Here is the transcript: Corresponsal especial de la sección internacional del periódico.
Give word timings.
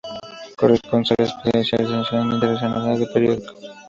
Corresponsal 0.57 1.17
especial 1.19 1.83
de 1.87 1.93
la 1.97 1.99
sección 2.01 2.31
internacional 2.31 2.97
del 2.97 3.07
periódico. 3.13 3.53